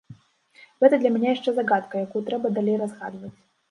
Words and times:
Гэта 0.85 0.99
для 1.03 1.13
мяне 1.19 1.29
яшчэ 1.35 1.49
загадка, 1.59 2.05
якую 2.09 2.27
трэба 2.33 2.47
далей 2.61 2.77
разгадваць. 2.85 3.37